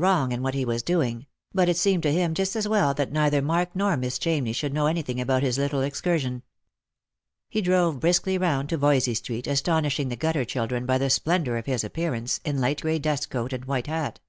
[0.00, 3.10] wrong in what he was doing; but it seemed to him just as well that
[3.10, 6.40] neither Mark nor Miss Chamney should know anything about this little excursion.
[7.48, 11.66] He drove briskly round to Voysey street, astonishing the gutter children by the splendour of
[11.66, 14.20] his appearance, in light grey dust coat and white hat.